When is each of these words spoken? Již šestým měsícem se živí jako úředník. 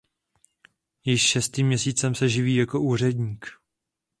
Již 1.05 1.21
šestým 1.27 1.67
měsícem 1.67 2.15
se 2.15 2.29
živí 2.29 2.55
jako 2.55 2.81
úředník. 2.81 3.45